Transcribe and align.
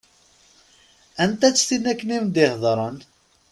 Anta-tt 1.23 1.65
tin 1.67 1.85
akken 1.91 2.15
i 2.17 2.19
m-d-iheddṛen? 2.25 2.97